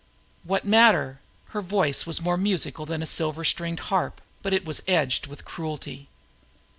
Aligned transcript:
"What 0.43 0.65
matter?" 0.65 1.19
Her 1.49 1.61
voice 1.61 2.07
was 2.07 2.23
more 2.23 2.35
musical 2.35 2.87
than 2.87 3.03
a 3.03 3.05
silver 3.05 3.45
stringed 3.45 3.81
harp, 3.93 4.19
but 4.41 4.51
it 4.51 4.65
was 4.65 4.81
edged 4.87 5.27
with 5.27 5.45
cruelty. 5.45 6.09